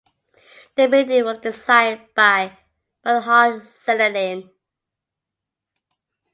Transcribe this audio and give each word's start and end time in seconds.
The 0.77 0.87
building 0.87 1.25
was 1.25 1.37
designed 1.37 2.07
by 2.15 2.57
Bernhard 3.03 3.67
Seidelin. 3.67 4.49